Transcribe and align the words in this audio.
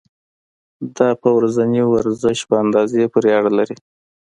دا 0.97 1.09
په 1.21 1.29
ورځني 1.37 1.81
ورزش 1.85 2.39
په 2.49 2.55
اندازې 2.63 3.03
پورې 3.13 3.29
اړه 3.37 3.51
لري. 3.59 3.75